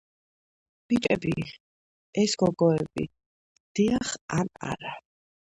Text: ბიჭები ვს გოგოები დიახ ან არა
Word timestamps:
ბიჭები 0.93 1.33
ვს 1.43 2.33
გოგოები 2.45 3.07
დიახ 3.81 4.15
ან 4.39 4.55
არა 4.73 4.99